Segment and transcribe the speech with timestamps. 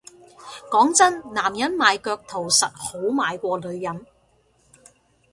[0.71, 4.03] 講真男人賣腳圖實好賣過女人